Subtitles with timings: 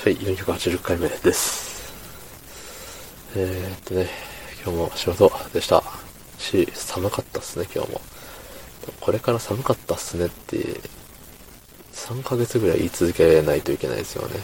[0.00, 1.92] はい、480回目です。
[3.34, 4.06] えー、っとね、
[4.62, 5.82] 今日も仕事でした。
[6.38, 8.00] し、寒かったっすね、今日も。
[9.00, 10.58] これから寒かったっすねって、
[11.94, 14.36] 3ヶ月ぐらい言い続けないといけないですよね。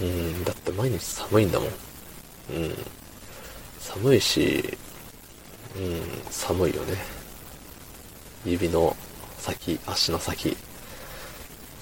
[0.00, 1.68] うん、だって毎日寒いんだもん。
[1.68, 1.72] う
[2.68, 2.74] ん。
[3.80, 4.78] 寒いし、
[5.76, 6.96] うん、寒いよね。
[8.46, 8.96] 指の
[9.36, 10.56] 先、足の先、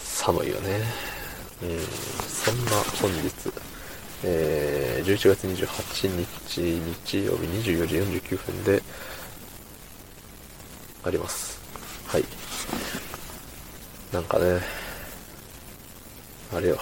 [0.00, 1.09] 寒いよね。
[1.62, 1.78] うん、
[2.26, 2.70] そんな
[3.00, 3.52] 本日、
[4.24, 6.60] えー、11月28日
[7.06, 8.82] 日曜日24時49分で
[11.04, 11.60] あります。
[12.06, 12.24] はい。
[14.12, 14.60] なんかね、
[16.52, 16.78] あれよ。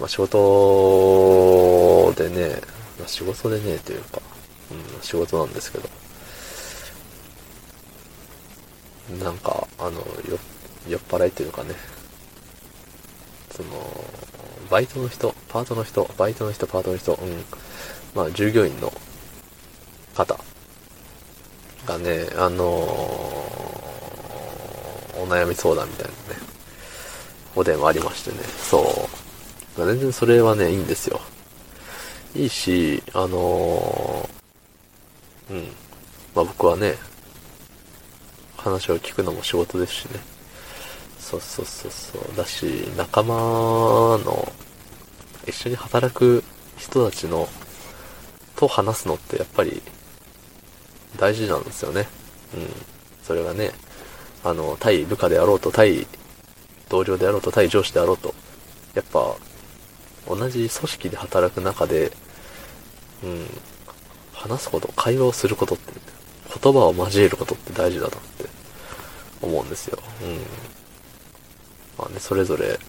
[0.00, 2.60] まあ、仕事でね、
[2.98, 4.20] まあ、仕事でね、というか、
[4.70, 5.88] うん、仕事なんですけど、
[9.24, 9.98] なんか、あの、
[10.28, 10.38] よ、
[10.88, 11.74] 酔っ払いというかね、
[13.62, 14.04] その、
[14.70, 17.44] バイトの人、パートの人、バイトの人、パートの人、うん、
[18.14, 18.92] まあ、従業員の
[20.14, 20.38] 方
[21.86, 23.86] がね、あのお
[25.28, 26.16] 悩み相談みたいなね、
[27.54, 29.08] お電話ありましてね、そ
[29.76, 29.78] う。
[29.78, 31.20] まあ全然それはね、いいんですよ。
[32.34, 35.64] いいし、あのーうん。
[36.34, 36.94] まあ僕はね、
[38.56, 40.20] 話を聞くのも仕事ですしね。
[41.22, 42.36] そうそうそうそう。
[42.36, 42.64] だし、
[42.96, 43.34] 仲間
[44.18, 44.52] の、
[45.46, 46.42] 一緒に働く
[46.76, 47.48] 人たちの、
[48.56, 49.80] と話すのってやっぱり、
[51.16, 52.08] 大事なんですよね。
[52.54, 52.68] うん。
[53.22, 53.70] それがね、
[54.44, 56.06] あの、対部下であろうと、対
[56.88, 58.34] 同僚であろうと、対上司であろうと、
[58.94, 59.34] やっぱ、
[60.28, 62.12] 同じ組織で働く中で、
[63.22, 63.46] うん、
[64.34, 65.92] 話すこと、会話をすることって、
[66.62, 68.44] 言葉を交えることって大事だなって
[69.40, 69.98] 思うんですよ。
[70.22, 70.81] うん。
[72.02, 72.80] まあね、それぞれ、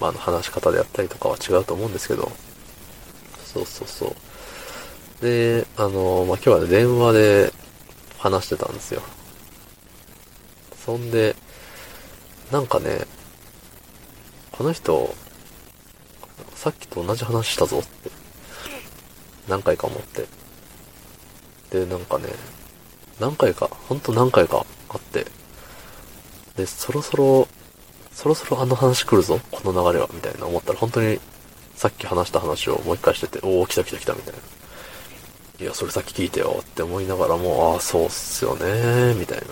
[0.00, 2.30] まあ、の話し方であったりとかは違うと思うんですけど、
[3.44, 4.06] そうそうそ
[5.20, 5.24] う。
[5.24, 7.52] で、あの、まあ、今日はね、電話で
[8.18, 9.02] 話してたんですよ。
[10.84, 11.34] そんで、
[12.52, 13.00] なんかね、
[14.52, 15.12] この人、
[16.54, 18.10] さっきと同じ話したぞって、
[19.48, 20.26] 何回か思って。
[21.70, 22.28] で、なんかね、
[23.18, 25.26] 何回か、ほんと何回かあって、
[26.56, 27.48] で、そろそろ、
[28.16, 31.20] そろそろあの話来るぞ、この流れは、みたいな思ったら、本当に、
[31.74, 34.40] さっき話した話をもう一回してて、おー、来た来た来た、みたいな。
[35.60, 39.44] いや、それさっき聞いてよ、って思いながらも、ああ、そうっすよね、みたいな。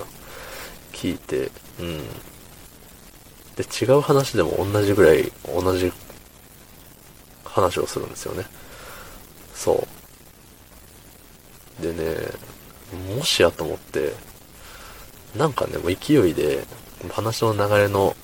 [0.95, 1.99] 聞いて、うん。
[3.55, 5.93] で、違う話でも同じぐらい、同じ
[7.45, 8.47] 話をするんですよね。
[9.55, 9.87] そ
[11.81, 11.83] う。
[11.83, 12.17] でね、
[13.15, 14.15] もしやと思って、
[15.37, 16.65] なんかね、もう勢いで、
[17.13, 18.17] 話の流れの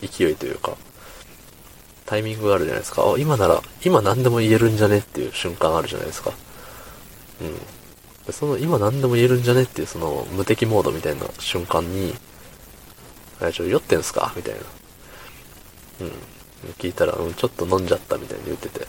[0.00, 0.76] 勢いというか、
[2.06, 3.02] タイミングがあるじゃないですか。
[3.02, 6.32] あ、今なら、今何でも言えるんじゃねっていう瞬間あるじゃないですか。
[7.40, 7.54] うん。
[8.26, 12.14] でその、今何でも言えるんじゃねっていうその、無敵モードみたいな瞬間に、
[13.40, 14.32] あれ、ちょ、酔ってんすか？
[14.36, 14.60] みたいな。
[16.00, 16.12] うん。
[16.78, 18.86] 聞いたら、うん、ちょっと飲んじゃったみたいに言ってて。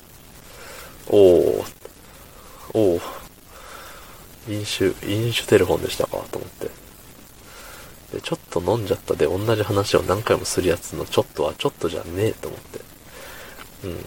[1.07, 1.65] おー、
[2.73, 3.01] おー、
[4.49, 6.17] 飲酒、飲酒テレフォンでしたか？
[6.31, 6.69] と思って。
[8.13, 12.79] で、ちょっと飲んじゃったで同じ話を何回もするやつのちょっとはちょっとじゃねえと思って。
[13.85, 13.97] うん。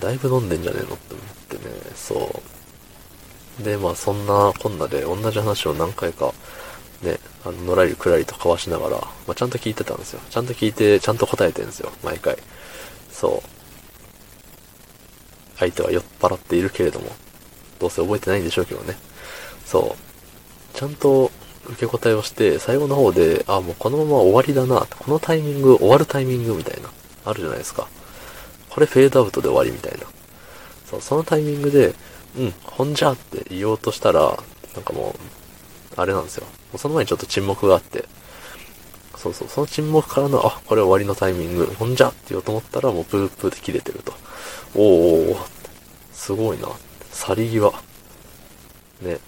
[0.00, 1.62] だいぶ飲んでんじゃねえのって思ってね、
[1.94, 2.42] そ
[3.60, 3.62] う。
[3.62, 6.32] で、まあそんなこんなで同じ話を何回か、
[7.02, 10.20] ね、あの、のらりくらりと交わしながら、まあちゃんと聞いてたんですよ。
[10.30, 12.36] ちゃんと聞いて、ちゃんと答えてるんですよ、毎回。
[13.10, 13.48] そう。
[15.58, 17.06] 相手は酔っ払っているけれども、
[17.78, 18.96] どうせ覚えてないんでしょうけどね。
[19.66, 19.96] そ
[20.74, 20.76] う。
[20.76, 21.30] ちゃんと
[21.66, 26.90] 受け答えをして、最後の方で、あ、もうこのまま終わりだな、このタイミング、終わるタイミングみたいな、
[27.24, 27.88] あるじゃないですか。
[28.70, 30.06] これフェードアウトで終わりみたいな。
[30.90, 31.94] そう、そのタイミングで、
[32.38, 34.38] うん、ほんじゃって言おうとしたら、
[34.74, 35.14] なんかも
[35.96, 36.44] う、あれなんですよ。
[36.44, 38.04] もうその前にちょっと沈黙があって、
[39.16, 44.12] そうそう、その沈黙からの、あ、これ終わりのタイミング、ほんじゃって言おうと思ったら、もうプープーで切れてると。
[44.74, 45.46] おーおーおー
[46.12, 46.68] すごいな。
[47.12, 47.72] 去り際。
[49.02, 49.18] ね。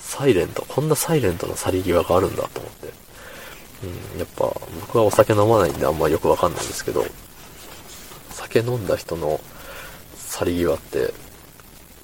[0.00, 0.64] サイレント。
[0.66, 2.92] こんなサイレントな去り際があるんだと思って。
[4.14, 7.04] うん、やっぱ、僕はお酒飲まないんであんまよくわかんないんですけど、
[8.30, 9.40] 酒飲んだ人の
[10.16, 11.14] 去り際って、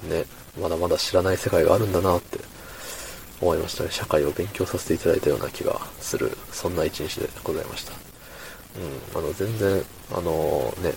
[0.09, 0.25] ね、
[0.61, 2.39] まだまだ知らない世界があるんだなって
[3.41, 3.91] 思いましたね。
[3.91, 7.93] 社会を勉強させていただいたような気がする、そんな一日でございました。
[9.15, 10.95] うん、あの、全然、あのね、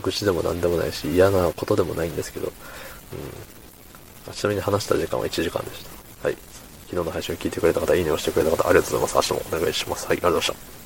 [0.00, 2.52] 愚痴でも何でもないし、嫌なことでもないんですけど、うん。
[4.32, 6.28] ちなみに話した時間は1時間でした。
[6.28, 6.36] はい。
[6.86, 9.32] 昨日の配信を聞いてくれた方、いいねをしてくれた方、ありがとうございます。
[9.32, 10.06] 明日もお願いします。
[10.06, 10.81] はい、ありがとうございました。